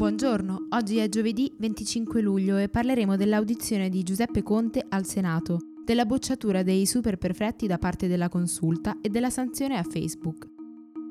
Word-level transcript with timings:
Buongiorno, 0.00 0.68
oggi 0.70 0.96
è 0.96 1.10
giovedì 1.10 1.52
25 1.58 2.22
luglio 2.22 2.56
e 2.56 2.70
parleremo 2.70 3.16
dell'audizione 3.16 3.90
di 3.90 4.02
Giuseppe 4.02 4.42
Conte 4.42 4.82
al 4.88 5.04
Senato, 5.04 5.58
della 5.84 6.06
bocciatura 6.06 6.62
dei 6.62 6.86
super 6.86 7.18
perfetti 7.18 7.66
da 7.66 7.76
parte 7.76 8.08
della 8.08 8.30
consulta 8.30 8.96
e 9.02 9.10
della 9.10 9.28
sanzione 9.28 9.76
a 9.76 9.82
Facebook. 9.82 10.48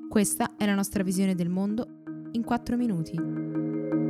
Questa 0.10 0.56
è 0.58 0.66
la 0.66 0.74
nostra 0.74 1.04
visione 1.04 1.36
del 1.36 1.50
mondo 1.50 2.02
in 2.32 2.44
4 2.44 2.78
minuti. 2.78 4.09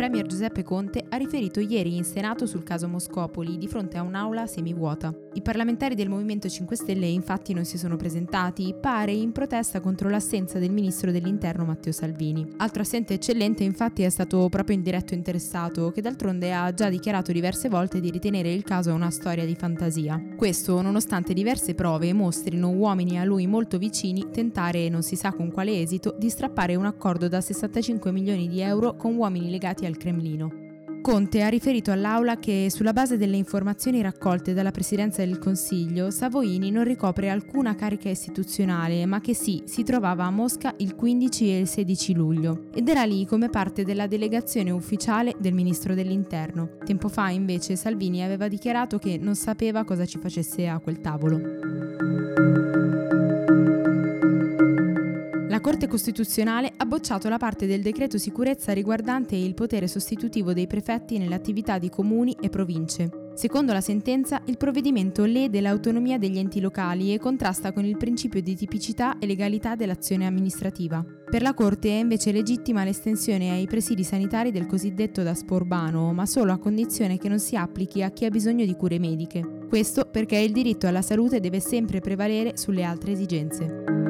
Premier 0.00 0.24
Giuseppe 0.24 0.62
Conte 0.62 1.04
ha 1.10 1.16
riferito 1.18 1.60
ieri 1.60 1.94
in 1.94 2.04
Senato 2.04 2.46
sul 2.46 2.62
caso 2.62 2.88
Moscopoli 2.88 3.58
di 3.58 3.68
fronte 3.68 3.98
a 3.98 4.02
un'aula 4.02 4.46
semivuota. 4.46 5.14
I 5.34 5.42
parlamentari 5.42 5.94
del 5.94 6.08
Movimento 6.08 6.48
5 6.48 6.74
Stelle 6.74 7.04
infatti 7.04 7.52
non 7.52 7.66
si 7.66 7.76
sono 7.76 7.96
presentati, 7.96 8.74
pare 8.80 9.12
in 9.12 9.30
protesta 9.30 9.80
contro 9.80 10.08
l'assenza 10.08 10.58
del 10.58 10.72
ministro 10.72 11.12
dell'Interno 11.12 11.66
Matteo 11.66 11.92
Salvini. 11.92 12.48
Altro 12.56 12.80
assente 12.80 13.12
eccellente 13.12 13.62
infatti 13.62 14.00
è 14.00 14.08
stato 14.08 14.48
proprio 14.48 14.74
il 14.74 14.82
diretto 14.82 15.12
interessato, 15.12 15.90
che 15.90 16.00
d'altronde 16.00 16.54
ha 16.54 16.72
già 16.72 16.88
dichiarato 16.88 17.30
diverse 17.30 17.68
volte 17.68 18.00
di 18.00 18.10
ritenere 18.10 18.50
il 18.54 18.62
caso 18.62 18.94
una 18.94 19.10
storia 19.10 19.44
di 19.44 19.54
fantasia. 19.54 20.18
Questo 20.34 20.80
nonostante 20.80 21.34
diverse 21.34 21.74
prove 21.74 22.10
mostrino 22.14 22.70
uomini 22.70 23.18
a 23.18 23.24
lui 23.24 23.46
molto 23.46 23.76
vicini 23.76 24.30
tentare, 24.32 24.88
non 24.88 25.02
si 25.02 25.14
sa 25.14 25.34
con 25.34 25.50
quale 25.50 25.78
esito, 25.78 26.16
di 26.18 26.30
strappare 26.30 26.74
un 26.74 26.86
accordo 26.86 27.28
da 27.28 27.42
65 27.42 28.10
milioni 28.10 28.48
di 28.48 28.62
euro 28.62 28.96
con 28.96 29.14
uomini 29.14 29.50
legati 29.50 29.88
al 29.89 29.89
al 29.90 29.98
Cremlino. 29.98 30.68
Conte 31.00 31.42
ha 31.42 31.48
riferito 31.48 31.90
all'Aula 31.90 32.38
che, 32.38 32.66
sulla 32.70 32.92
base 32.92 33.16
delle 33.16 33.36
informazioni 33.36 34.02
raccolte 34.02 34.52
dalla 34.52 34.70
Presidenza 34.70 35.24
del 35.24 35.38
Consiglio, 35.38 36.10
Savoini 36.10 36.70
non 36.70 36.84
ricopre 36.84 37.30
alcuna 37.30 37.74
carica 37.74 38.10
istituzionale, 38.10 39.06
ma 39.06 39.20
che 39.20 39.34
sì, 39.34 39.62
si 39.64 39.82
trovava 39.82 40.24
a 40.24 40.30
Mosca 40.30 40.74
il 40.78 40.94
15 40.94 41.50
e 41.50 41.58
il 41.60 41.66
16 41.68 42.14
luglio, 42.14 42.66
ed 42.74 42.88
era 42.88 43.04
lì 43.04 43.24
come 43.24 43.48
parte 43.48 43.82
della 43.82 44.06
delegazione 44.06 44.70
ufficiale 44.70 45.34
del 45.38 45.54
Ministro 45.54 45.94
dell'Interno. 45.94 46.76
Tempo 46.84 47.08
fa, 47.08 47.30
invece, 47.30 47.76
Salvini 47.76 48.22
aveva 48.22 48.48
dichiarato 48.48 48.98
che 48.98 49.18
non 49.18 49.34
sapeva 49.34 49.84
cosa 49.84 50.04
ci 50.04 50.18
facesse 50.18 50.68
a 50.68 50.78
quel 50.80 51.00
tavolo. 51.00 52.49
La 55.60 55.66
Corte 55.66 55.88
Costituzionale 55.88 56.72
ha 56.74 56.86
bocciato 56.86 57.28
la 57.28 57.36
parte 57.36 57.66
del 57.66 57.82
decreto 57.82 58.16
sicurezza 58.16 58.72
riguardante 58.72 59.36
il 59.36 59.52
potere 59.52 59.88
sostitutivo 59.88 60.54
dei 60.54 60.66
prefetti 60.66 61.18
nelle 61.18 61.34
attività 61.34 61.76
di 61.76 61.90
comuni 61.90 62.34
e 62.40 62.48
province. 62.48 63.10
Secondo 63.34 63.74
la 63.74 63.82
sentenza, 63.82 64.40
il 64.46 64.56
provvedimento 64.56 65.26
lede 65.26 65.60
l'autonomia 65.60 66.16
degli 66.16 66.38
enti 66.38 66.60
locali 66.60 67.12
e 67.12 67.18
contrasta 67.18 67.72
con 67.72 67.84
il 67.84 67.98
principio 67.98 68.40
di 68.40 68.56
tipicità 68.56 69.18
e 69.18 69.26
legalità 69.26 69.76
dell'azione 69.76 70.24
amministrativa. 70.24 71.04
Per 71.30 71.42
la 71.42 71.52
Corte 71.52 71.90
è 71.90 72.00
invece 72.00 72.32
legittima 72.32 72.82
l'estensione 72.82 73.50
ai 73.50 73.66
presidi 73.66 74.02
sanitari 74.02 74.52
del 74.52 74.64
cosiddetto 74.64 75.22
DASPO 75.22 75.56
urbano, 75.56 76.10
ma 76.14 76.24
solo 76.24 76.52
a 76.52 76.58
condizione 76.58 77.18
che 77.18 77.28
non 77.28 77.38
si 77.38 77.54
applichi 77.54 78.02
a 78.02 78.08
chi 78.12 78.24
ha 78.24 78.30
bisogno 78.30 78.64
di 78.64 78.74
cure 78.76 78.98
mediche. 78.98 79.66
Questo 79.68 80.08
perché 80.10 80.38
il 80.38 80.52
diritto 80.52 80.86
alla 80.86 81.02
salute 81.02 81.38
deve 81.38 81.60
sempre 81.60 82.00
prevalere 82.00 82.56
sulle 82.56 82.82
altre 82.82 83.12
esigenze. 83.12 84.09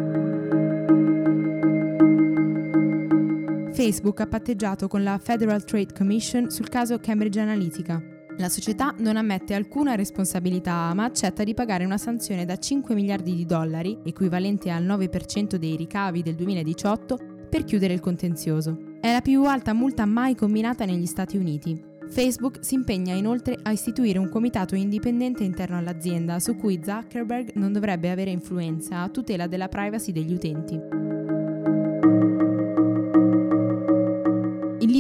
Facebook 3.81 4.21
ha 4.21 4.27
patteggiato 4.27 4.89
con 4.89 5.03
la 5.03 5.17
Federal 5.17 5.65
Trade 5.65 5.95
Commission 5.97 6.51
sul 6.51 6.69
caso 6.69 6.99
Cambridge 6.99 7.41
Analytica. 7.41 7.99
La 8.37 8.51
società 8.51 8.95
non 8.99 9.17
ammette 9.17 9.55
alcuna 9.55 9.95
responsabilità, 9.95 10.93
ma 10.93 11.05
accetta 11.05 11.45
di 11.45 11.55
pagare 11.55 11.87
una 11.87 11.97
sanzione 11.97 12.45
da 12.45 12.59
5 12.59 12.95
miliardi 12.95 13.35
di 13.35 13.47
dollari, 13.47 13.99
equivalente 14.05 14.69
al 14.69 14.85
9% 14.85 15.55
dei 15.55 15.77
ricavi 15.77 16.21
del 16.21 16.35
2018, 16.35 17.47
per 17.49 17.65
chiudere 17.65 17.95
il 17.95 18.01
contenzioso. 18.01 18.99
È 19.01 19.11
la 19.11 19.23
più 19.23 19.45
alta 19.45 19.73
multa 19.73 20.05
mai 20.05 20.35
combinata 20.35 20.85
negli 20.85 21.07
Stati 21.07 21.39
Uniti. 21.39 21.83
Facebook 22.11 22.59
si 22.61 22.75
impegna 22.75 23.15
inoltre 23.15 23.59
a 23.63 23.73
istituire 23.73 24.19
un 24.19 24.29
comitato 24.29 24.75
indipendente 24.75 25.43
interno 25.43 25.79
all'azienda 25.79 26.39
su 26.39 26.55
cui 26.55 26.83
Zuckerberg 26.85 27.53
non 27.55 27.73
dovrebbe 27.73 28.11
avere 28.11 28.31
influenza 28.31 29.01
a 29.01 29.09
tutela 29.09 29.47
della 29.47 29.69
privacy 29.69 30.13
degli 30.13 30.35
utenti. 30.35 31.01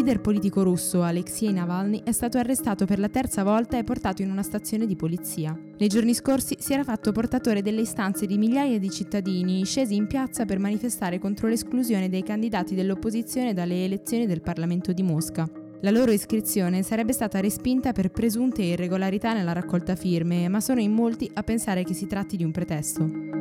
Leader 0.00 0.22
politico 0.22 0.62
russo 0.62 1.02
Alexei 1.02 1.52
Navalny 1.52 2.00
è 2.02 2.12
stato 2.12 2.38
arrestato 2.38 2.86
per 2.86 2.98
la 2.98 3.10
terza 3.10 3.42
volta 3.42 3.76
e 3.76 3.84
portato 3.84 4.22
in 4.22 4.30
una 4.30 4.42
stazione 4.42 4.86
di 4.86 4.96
polizia. 4.96 5.54
Nei 5.76 5.88
giorni 5.88 6.14
scorsi 6.14 6.56
si 6.58 6.72
era 6.72 6.84
fatto 6.84 7.12
portatore 7.12 7.60
delle 7.60 7.82
istanze 7.82 8.24
di 8.24 8.38
migliaia 8.38 8.78
di 8.78 8.88
cittadini 8.88 9.62
scesi 9.66 9.96
in 9.96 10.06
piazza 10.06 10.46
per 10.46 10.58
manifestare 10.58 11.18
contro 11.18 11.48
l'esclusione 11.48 12.08
dei 12.08 12.22
candidati 12.22 12.74
dell'opposizione 12.74 13.52
dalle 13.52 13.84
elezioni 13.84 14.24
del 14.24 14.40
Parlamento 14.40 14.94
di 14.94 15.02
Mosca. 15.02 15.46
La 15.82 15.90
loro 15.90 16.12
iscrizione 16.12 16.82
sarebbe 16.82 17.12
stata 17.12 17.38
respinta 17.38 17.92
per 17.92 18.10
presunte 18.10 18.62
irregolarità 18.62 19.34
nella 19.34 19.52
raccolta 19.52 19.96
firme, 19.96 20.48
ma 20.48 20.62
sono 20.62 20.80
in 20.80 20.92
molti 20.92 21.30
a 21.34 21.42
pensare 21.42 21.84
che 21.84 21.92
si 21.92 22.06
tratti 22.06 22.38
di 22.38 22.44
un 22.44 22.52
pretesto. 22.52 23.39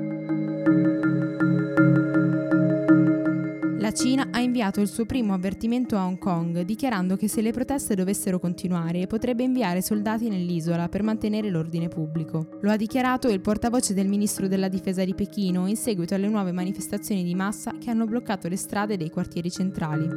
La 3.89 3.95
Cina 3.95 4.27
ha 4.29 4.39
inviato 4.39 4.81
il 4.81 4.87
suo 4.87 5.07
primo 5.07 5.33
avvertimento 5.33 5.97
a 5.97 6.05
Hong 6.05 6.19
Kong, 6.19 6.61
dichiarando 6.61 7.15
che 7.15 7.27
se 7.27 7.41
le 7.41 7.51
proteste 7.51 7.95
dovessero 7.95 8.37
continuare 8.37 9.07
potrebbe 9.07 9.41
inviare 9.41 9.81
soldati 9.81 10.29
nell'isola 10.29 10.87
per 10.89 11.01
mantenere 11.01 11.49
l'ordine 11.49 11.87
pubblico. 11.87 12.59
Lo 12.61 12.69
ha 12.69 12.75
dichiarato 12.75 13.29
il 13.29 13.41
portavoce 13.41 13.95
del 13.95 14.07
ministro 14.07 14.47
della 14.47 14.67
difesa 14.67 15.03
di 15.03 15.15
Pechino 15.15 15.65
in 15.65 15.75
seguito 15.75 16.13
alle 16.13 16.27
nuove 16.27 16.51
manifestazioni 16.51 17.23
di 17.23 17.33
massa 17.33 17.73
che 17.79 17.89
hanno 17.89 18.05
bloccato 18.05 18.47
le 18.47 18.57
strade 18.57 18.95
dei 18.95 19.09
quartieri 19.09 19.49
centrali. 19.49 20.07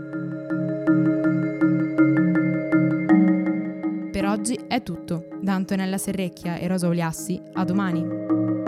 Per 4.12 4.26
oggi 4.26 4.60
è 4.68 4.82
tutto. 4.82 5.28
Da 5.40 5.54
Antonella 5.54 5.96
Serrecchia 5.96 6.58
e 6.58 6.66
Rosa 6.66 6.88
Oliassi, 6.88 7.40
a 7.54 7.64
domani. 7.64 8.61